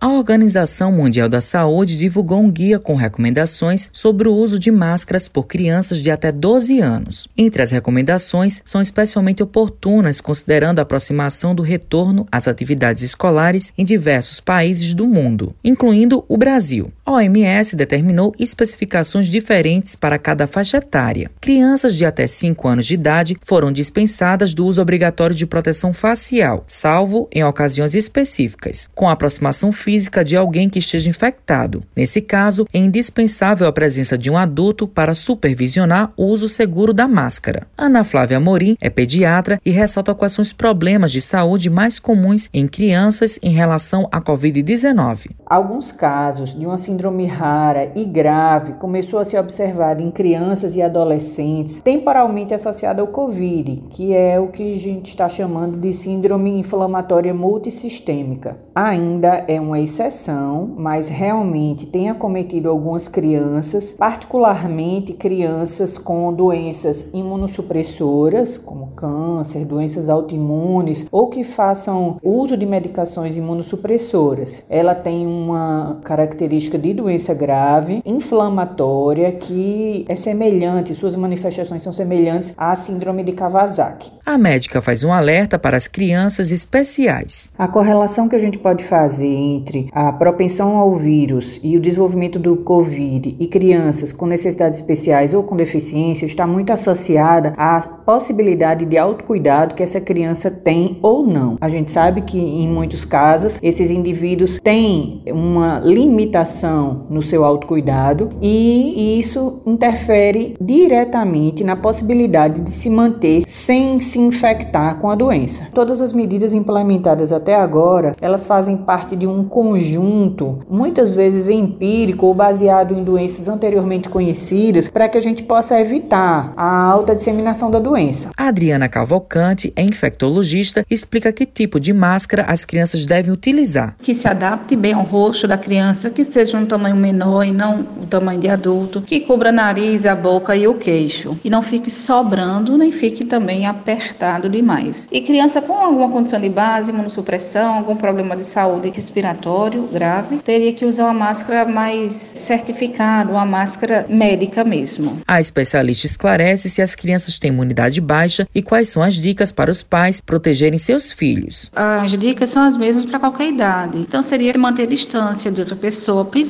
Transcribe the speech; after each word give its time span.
A 0.00 0.06
Organização 0.06 0.92
Mundial 0.92 1.28
da 1.28 1.40
Saúde 1.40 1.98
divulgou 1.98 2.38
um 2.38 2.48
guia 2.48 2.78
com 2.78 2.94
recomendações 2.94 3.90
sobre 3.92 4.28
o 4.28 4.32
uso 4.32 4.56
de 4.56 4.70
máscaras 4.70 5.26
por 5.26 5.48
crianças 5.48 5.98
de 5.98 6.08
até 6.08 6.30
12 6.30 6.78
anos. 6.78 7.28
Entre 7.36 7.60
as 7.60 7.72
recomendações 7.72 8.62
são 8.64 8.80
especialmente 8.80 9.42
oportunas 9.42 10.20
considerando 10.20 10.78
a 10.78 10.82
aproximação 10.82 11.52
do 11.52 11.64
retorno 11.64 12.28
às 12.30 12.46
atividades 12.46 13.02
escolares 13.02 13.72
em 13.76 13.84
diversos 13.84 14.38
países 14.38 14.94
do 14.94 15.04
mundo, 15.04 15.52
incluindo 15.64 16.24
o 16.28 16.36
Brasil. 16.36 16.92
OMS 17.10 17.74
determinou 17.74 18.34
especificações 18.38 19.28
diferentes 19.28 19.96
para 19.96 20.18
cada 20.18 20.46
faixa 20.46 20.76
etária. 20.76 21.30
Crianças 21.40 21.94
de 21.94 22.04
até 22.04 22.26
5 22.26 22.68
anos 22.68 22.86
de 22.86 22.94
idade 22.94 23.36
foram 23.46 23.72
dispensadas 23.72 24.52
do 24.52 24.66
uso 24.66 24.82
obrigatório 24.82 25.34
de 25.34 25.46
proteção 25.46 25.94
facial, 25.94 26.64
salvo 26.68 27.26
em 27.32 27.42
ocasiões 27.42 27.94
específicas, 27.94 28.90
com 28.94 29.08
a 29.08 29.12
aproximação 29.12 29.72
física 29.72 30.22
de 30.22 30.36
alguém 30.36 30.68
que 30.68 30.78
esteja 30.78 31.08
infectado. 31.08 31.82
Nesse 31.96 32.20
caso, 32.20 32.66
é 32.74 32.78
indispensável 32.78 33.66
a 33.66 33.72
presença 33.72 34.18
de 34.18 34.30
um 34.30 34.36
adulto 34.36 34.86
para 34.86 35.14
supervisionar 35.14 36.12
o 36.14 36.26
uso 36.26 36.46
seguro 36.46 36.92
da 36.92 37.08
máscara. 37.08 37.66
Ana 37.76 38.04
Flávia 38.04 38.38
Morim 38.38 38.76
é 38.80 38.90
pediatra 38.90 39.58
e 39.64 39.70
ressalta 39.70 40.14
quais 40.14 40.34
são 40.34 40.42
os 40.42 40.52
problemas 40.52 41.10
de 41.10 41.22
saúde 41.22 41.70
mais 41.70 41.98
comuns 41.98 42.50
em 42.52 42.66
crianças 42.66 43.38
em 43.42 43.50
relação 43.50 44.06
à 44.12 44.20
Covid-19. 44.20 45.30
Alguns 45.46 45.90
casos 45.90 46.54
de 46.54 46.66
uma 46.66 46.76
síndrome 46.76 46.97
rara 47.26 47.92
e 47.94 48.04
grave 48.04 48.74
começou 48.74 49.18
a 49.18 49.24
se 49.24 49.38
observar 49.38 50.00
em 50.00 50.10
crianças 50.10 50.74
e 50.74 50.82
adolescentes 50.82 51.80
temporalmente 51.80 52.54
associada 52.54 53.00
ao 53.00 53.08
Covid, 53.08 53.84
que 53.90 54.14
é 54.14 54.38
o 54.38 54.48
que 54.48 54.72
a 54.72 54.76
gente 54.76 55.08
está 55.08 55.28
chamando 55.28 55.76
de 55.78 55.92
síndrome 55.92 56.58
inflamatória 56.58 57.32
multissistêmica. 57.32 58.56
Ainda 58.74 59.44
é 59.48 59.60
uma 59.60 59.80
exceção, 59.80 60.70
mas 60.76 61.08
realmente 61.08 61.86
tem 61.86 62.10
acometido 62.10 62.68
algumas 62.68 63.08
crianças, 63.08 63.92
particularmente 63.92 65.12
crianças 65.12 65.96
com 65.96 66.32
doenças 66.32 67.10
imunossupressoras, 67.12 68.56
como 68.56 68.88
câncer, 68.88 69.64
doenças 69.64 70.08
autoimunes 70.08 71.06
ou 71.10 71.28
que 71.28 71.44
façam 71.44 72.18
uso 72.22 72.56
de 72.56 72.66
medicações 72.66 73.36
imunossupressoras. 73.36 74.62
Ela 74.68 74.94
tem 74.94 75.26
uma 75.26 75.98
característica 76.02 76.78
de 76.78 76.87
doença 76.94 77.34
grave, 77.34 78.02
inflamatória, 78.04 79.32
que 79.32 80.04
é 80.08 80.14
semelhante, 80.14 80.94
suas 80.94 81.16
manifestações 81.16 81.82
são 81.82 81.92
semelhantes 81.92 82.52
à 82.56 82.74
síndrome 82.76 83.22
de 83.22 83.32
Kawasaki. 83.32 84.10
A 84.24 84.36
médica 84.36 84.80
faz 84.80 85.04
um 85.04 85.12
alerta 85.12 85.58
para 85.58 85.76
as 85.76 85.88
crianças 85.88 86.50
especiais. 86.50 87.50
A 87.58 87.66
correlação 87.66 88.28
que 88.28 88.36
a 88.36 88.38
gente 88.38 88.58
pode 88.58 88.84
fazer 88.84 89.26
entre 89.26 89.88
a 89.92 90.12
propensão 90.12 90.76
ao 90.76 90.94
vírus 90.94 91.58
e 91.62 91.76
o 91.76 91.80
desenvolvimento 91.80 92.38
do 92.38 92.56
Covid 92.56 93.36
e 93.38 93.46
crianças 93.46 94.12
com 94.12 94.26
necessidades 94.26 94.78
especiais 94.78 95.34
ou 95.34 95.42
com 95.42 95.56
deficiência 95.56 96.26
está 96.26 96.46
muito 96.46 96.72
associada 96.72 97.54
à 97.56 97.80
possibilidade 97.80 98.84
de 98.84 98.96
autocuidado 98.96 99.74
que 99.74 99.82
essa 99.82 100.00
criança 100.00 100.50
tem 100.50 100.98
ou 101.02 101.26
não. 101.26 101.56
A 101.60 101.68
gente 101.68 101.90
sabe 101.90 102.22
que 102.22 102.38
em 102.38 102.68
muitos 102.68 103.04
casos 103.04 103.58
esses 103.62 103.90
indivíduos 103.90 104.60
têm 104.62 105.22
uma 105.26 105.80
limitação 105.80 106.77
no 107.08 107.22
seu 107.22 107.44
autocuidado 107.44 108.30
e 108.40 109.18
isso 109.18 109.62
interfere 109.66 110.56
diretamente 110.60 111.64
na 111.64 111.76
possibilidade 111.76 112.60
de 112.60 112.70
se 112.70 112.88
manter 112.88 113.44
sem 113.46 114.00
se 114.00 114.18
infectar 114.18 114.98
com 114.98 115.10
a 115.10 115.14
doença. 115.14 115.68
Todas 115.72 116.00
as 116.00 116.12
medidas 116.12 116.52
implementadas 116.52 117.32
até 117.32 117.54
agora, 117.54 118.14
elas 118.20 118.46
fazem 118.46 118.76
parte 118.76 119.16
de 119.16 119.26
um 119.26 119.44
conjunto, 119.44 120.58
muitas 120.68 121.12
vezes 121.12 121.48
empírico 121.48 122.26
ou 122.26 122.34
baseado 122.34 122.94
em 122.94 123.04
doenças 123.04 123.48
anteriormente 123.48 124.08
conhecidas, 124.08 124.90
para 124.90 125.08
que 125.08 125.18
a 125.18 125.20
gente 125.20 125.42
possa 125.42 125.80
evitar 125.80 126.52
a 126.56 126.82
alta 126.82 127.14
disseminação 127.14 127.70
da 127.70 127.78
doença. 127.78 128.30
A 128.36 128.48
Adriana 128.48 128.88
Cavalcante 128.88 129.72
é 129.76 129.82
infectologista 129.82 130.84
e 130.90 130.94
explica 130.94 131.32
que 131.32 131.46
tipo 131.46 131.80
de 131.80 131.92
máscara 131.92 132.44
as 132.48 132.64
crianças 132.64 133.06
devem 133.06 133.32
utilizar. 133.32 133.96
Que 133.98 134.14
se 134.14 134.28
adapte 134.28 134.76
bem 134.76 134.92
ao 134.92 135.04
rosto 135.04 135.46
da 135.46 135.58
criança, 135.58 136.10
que 136.10 136.24
seja 136.24 136.56
um 136.56 136.66
tamanho 136.68 136.96
menor 136.96 137.44
e 137.44 137.52
não 137.52 137.80
o 138.02 138.06
tamanho 138.06 138.40
de 138.40 138.48
adulto, 138.48 139.00
que 139.02 139.20
cubra 139.20 139.50
nariz, 139.50 140.06
a 140.06 140.14
boca 140.14 140.54
e 140.54 140.66
o 140.66 140.74
queixo. 140.74 141.36
E 141.44 141.50
não 141.50 141.62
fique 141.62 141.90
sobrando, 141.90 142.76
nem 142.76 142.92
fique 142.92 143.24
também 143.24 143.66
apertado 143.66 144.48
demais. 144.48 145.08
E 145.10 145.20
criança 145.20 145.62
com 145.62 145.74
alguma 145.74 146.10
condição 146.10 146.40
de 146.40 146.48
base, 146.48 146.90
imunossupressão, 146.90 147.74
algum 147.74 147.96
problema 147.96 148.36
de 148.36 148.44
saúde 148.44 148.90
respiratório 148.90 149.88
grave, 149.92 150.38
teria 150.38 150.72
que 150.72 150.84
usar 150.84 151.04
uma 151.04 151.14
máscara 151.14 151.64
mais 151.64 152.12
certificada, 152.12 153.30
uma 153.30 153.46
máscara 153.46 154.06
médica 154.08 154.64
mesmo. 154.64 155.20
A 155.26 155.40
especialista 155.40 156.06
esclarece 156.06 156.68
se 156.68 156.82
as 156.82 156.94
crianças 156.94 157.38
têm 157.38 157.50
imunidade 157.50 158.00
baixa 158.00 158.46
e 158.54 158.62
quais 158.62 158.88
são 158.88 159.02
as 159.02 159.14
dicas 159.14 159.52
para 159.52 159.70
os 159.70 159.82
pais 159.82 160.20
protegerem 160.20 160.78
seus 160.78 161.10
filhos. 161.12 161.70
As 161.74 162.10
dicas 162.16 162.50
são 162.50 162.62
as 162.62 162.76
mesmas 162.76 163.04
para 163.04 163.18
qualquer 163.18 163.48
idade. 163.48 163.98
Então 163.98 164.22
seria 164.22 164.52
manter 164.58 164.86
distância 164.86 165.50
de 165.50 165.60
outra 165.60 165.76
pessoa, 165.76 166.24
principalmente 166.24 166.47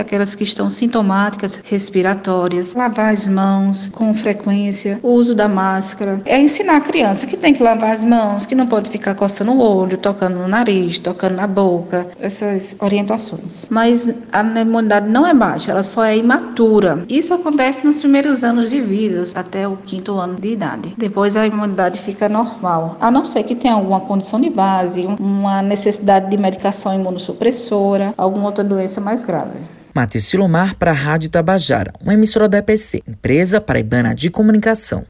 aquelas 0.00 0.34
que 0.34 0.44
estão 0.44 0.68
sintomáticas 0.68 1.62
respiratórias, 1.64 2.74
lavar 2.74 3.12
as 3.12 3.26
mãos 3.26 3.88
com 3.88 4.12
frequência, 4.12 4.98
o 5.02 5.10
uso 5.10 5.34
da 5.34 5.48
máscara. 5.48 6.20
É 6.24 6.40
ensinar 6.40 6.76
a 6.76 6.80
criança 6.80 7.26
que 7.26 7.36
tem 7.36 7.54
que 7.54 7.62
lavar 7.62 7.92
as 7.92 8.04
mãos, 8.04 8.46
que 8.46 8.54
não 8.54 8.66
pode 8.66 8.90
ficar 8.90 9.14
coçando 9.14 9.52
o 9.52 9.60
olho, 9.60 9.96
tocando 9.96 10.38
no 10.38 10.48
nariz, 10.48 10.98
tocando 10.98 11.36
na 11.36 11.46
boca, 11.46 12.06
essas 12.20 12.76
orientações. 12.80 13.66
Mas 13.70 14.12
a 14.32 14.42
imunidade 14.42 15.08
não 15.08 15.26
é 15.26 15.34
baixa, 15.34 15.72
ela 15.72 15.82
só 15.82 16.04
é 16.04 16.16
imatura. 16.16 17.04
Isso 17.08 17.34
acontece 17.34 17.84
nos 17.84 18.00
primeiros 18.00 18.44
anos 18.44 18.70
de 18.70 18.80
vida, 18.80 19.24
até 19.34 19.66
o 19.66 19.76
quinto 19.76 20.12
ano 20.14 20.36
de 20.40 20.52
idade. 20.52 20.94
Depois 20.96 21.36
a 21.36 21.46
imunidade 21.46 22.00
fica 22.00 22.28
normal, 22.28 22.96
a 23.00 23.10
não 23.10 23.24
ser 23.24 23.42
que 23.44 23.54
tenha 23.54 23.74
alguma 23.74 24.00
condição 24.00 24.40
de 24.40 24.50
base, 24.50 25.06
uma 25.18 25.62
necessidade 25.62 26.30
de 26.30 26.36
medicação 26.36 26.94
imunossupressora, 26.94 28.14
alguma 28.16 28.46
outra 28.46 28.64
doença 28.64 29.00
mais 29.00 29.22
grave. 29.22 29.39
Matheus 29.94 30.24
Silomar 30.24 30.76
para 30.76 30.92
a 30.92 30.94
Rádio 30.94 31.28
Tabajara, 31.28 31.92
uma 32.00 32.14
emissora 32.14 32.48
da 32.48 32.58
EPC, 32.58 33.02
empresa 33.06 33.60
paraibana 33.60 34.14
de 34.14 34.30
comunicação. 34.30 35.04